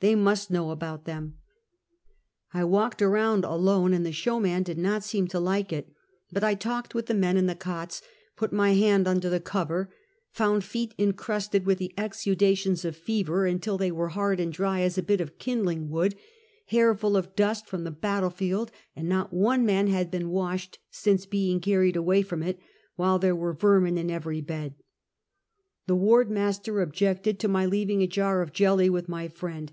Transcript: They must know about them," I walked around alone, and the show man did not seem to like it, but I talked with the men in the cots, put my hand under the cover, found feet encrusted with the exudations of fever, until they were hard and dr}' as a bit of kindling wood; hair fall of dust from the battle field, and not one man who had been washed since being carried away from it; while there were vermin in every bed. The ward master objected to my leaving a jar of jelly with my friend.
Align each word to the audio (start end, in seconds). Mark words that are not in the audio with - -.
They 0.00 0.16
must 0.16 0.50
know 0.50 0.70
about 0.72 1.04
them," 1.04 1.38
I 2.52 2.64
walked 2.64 3.00
around 3.00 3.44
alone, 3.44 3.94
and 3.94 4.04
the 4.04 4.10
show 4.10 4.40
man 4.40 4.64
did 4.64 4.76
not 4.76 5.04
seem 5.04 5.28
to 5.28 5.38
like 5.38 5.72
it, 5.72 5.92
but 6.32 6.42
I 6.42 6.54
talked 6.56 6.92
with 6.92 7.06
the 7.06 7.14
men 7.14 7.36
in 7.36 7.46
the 7.46 7.54
cots, 7.54 8.02
put 8.34 8.52
my 8.52 8.72
hand 8.72 9.06
under 9.06 9.30
the 9.30 9.38
cover, 9.38 9.94
found 10.32 10.64
feet 10.64 10.92
encrusted 10.98 11.64
with 11.66 11.78
the 11.78 11.94
exudations 11.96 12.84
of 12.84 12.96
fever, 12.96 13.46
until 13.46 13.78
they 13.78 13.92
were 13.92 14.08
hard 14.08 14.40
and 14.40 14.52
dr}' 14.52 14.80
as 14.80 14.98
a 14.98 15.04
bit 15.04 15.20
of 15.20 15.38
kindling 15.38 15.88
wood; 15.88 16.16
hair 16.66 16.92
fall 16.96 17.16
of 17.16 17.36
dust 17.36 17.68
from 17.68 17.84
the 17.84 17.92
battle 17.92 18.28
field, 18.30 18.72
and 18.96 19.08
not 19.08 19.32
one 19.32 19.64
man 19.64 19.86
who 19.86 19.92
had 19.92 20.10
been 20.10 20.30
washed 20.30 20.80
since 20.90 21.26
being 21.26 21.60
carried 21.60 21.94
away 21.94 22.22
from 22.22 22.42
it; 22.42 22.58
while 22.96 23.20
there 23.20 23.36
were 23.36 23.52
vermin 23.54 23.96
in 23.96 24.10
every 24.10 24.40
bed. 24.40 24.74
The 25.86 25.94
ward 25.94 26.28
master 26.28 26.80
objected 26.80 27.38
to 27.38 27.46
my 27.46 27.66
leaving 27.66 28.02
a 28.02 28.08
jar 28.08 28.42
of 28.42 28.52
jelly 28.52 28.90
with 28.90 29.08
my 29.08 29.28
friend. 29.28 29.70